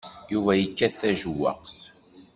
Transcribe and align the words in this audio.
Yuba 0.33 0.51
yekkat 0.55 0.93
tajewwaqt. 0.99 1.79